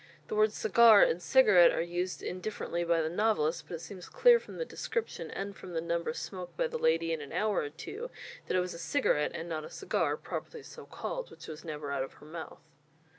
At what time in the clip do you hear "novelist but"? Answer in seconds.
3.09-3.75